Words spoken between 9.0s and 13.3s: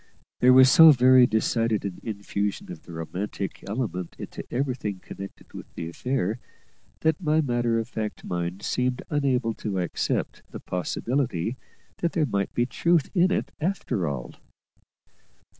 unable to accept the possibility that there might be truth in